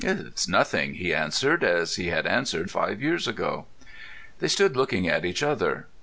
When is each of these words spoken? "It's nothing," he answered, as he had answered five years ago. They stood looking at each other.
"It's 0.03 0.47
nothing," 0.47 0.95
he 0.95 1.13
answered, 1.13 1.63
as 1.63 1.97
he 1.97 2.07
had 2.07 2.25
answered 2.25 2.71
five 2.71 3.03
years 3.03 3.27
ago. 3.27 3.67
They 4.39 4.47
stood 4.47 4.75
looking 4.75 5.07
at 5.07 5.25
each 5.25 5.43
other. 5.43 5.85